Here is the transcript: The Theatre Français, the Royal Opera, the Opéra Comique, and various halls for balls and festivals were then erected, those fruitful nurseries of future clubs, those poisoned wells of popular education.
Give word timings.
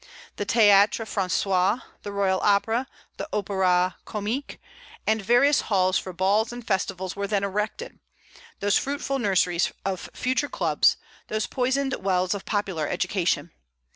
The 0.37 0.45
Theatre 0.45 1.05
Français, 1.05 1.81
the 2.01 2.11
Royal 2.11 2.39
Opera, 2.41 2.87
the 3.17 3.29
Opéra 3.31 3.93
Comique, 4.03 4.59
and 5.05 5.21
various 5.21 5.61
halls 5.61 5.99
for 5.99 6.11
balls 6.11 6.51
and 6.51 6.65
festivals 6.65 7.15
were 7.15 7.27
then 7.27 7.43
erected, 7.43 7.99
those 8.61 8.79
fruitful 8.79 9.19
nurseries 9.19 9.71
of 9.85 10.09
future 10.11 10.49
clubs, 10.49 10.97
those 11.27 11.45
poisoned 11.45 11.93
wells 11.97 12.33
of 12.33 12.45
popular 12.45 12.87
education. 12.87 13.51